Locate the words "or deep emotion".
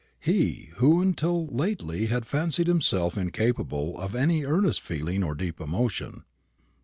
5.23-6.23